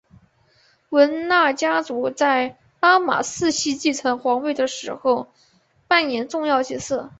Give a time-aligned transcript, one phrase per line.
[0.89, 5.31] 汶那家族在拉玛四世继承皇位的时候
[5.87, 7.09] 扮演重要角色。